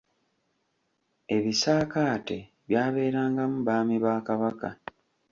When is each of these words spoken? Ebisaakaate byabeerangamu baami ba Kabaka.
Ebisaakaate 1.35 2.37
byabeerangamu 2.67 3.57
baami 3.67 3.95
ba 4.03 4.13
Kabaka. 4.27 4.69